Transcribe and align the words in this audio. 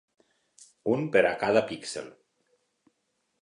Un 0.93 1.05
per 1.15 1.21
a 1.31 1.33
cada 1.43 1.63
píxel. 1.73 2.09